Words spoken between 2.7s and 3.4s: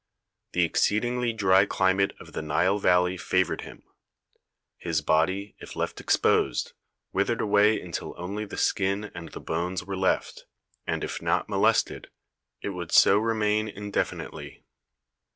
Valley